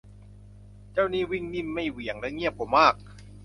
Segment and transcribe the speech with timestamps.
[0.93, 2.95] เจ้านี่วิ่งนิ่มไม่เหวี่ยงและเงียบกว่ามาก